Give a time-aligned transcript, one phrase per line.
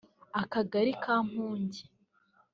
[0.41, 1.81] akagali ka Mpunge